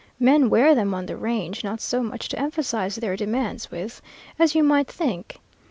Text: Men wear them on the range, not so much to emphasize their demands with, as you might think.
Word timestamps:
Men 0.19 0.49
wear 0.49 0.73
them 0.73 0.95
on 0.95 1.05
the 1.05 1.15
range, 1.15 1.63
not 1.63 1.79
so 1.79 2.01
much 2.01 2.27
to 2.29 2.39
emphasize 2.39 2.95
their 2.95 3.15
demands 3.15 3.69
with, 3.69 4.01
as 4.39 4.55
you 4.55 4.63
might 4.63 4.87
think. 4.87 5.37